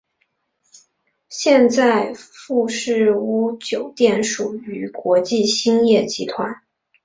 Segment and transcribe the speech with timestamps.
[1.29, 6.63] 现在富士屋酒店属于国际兴业集团。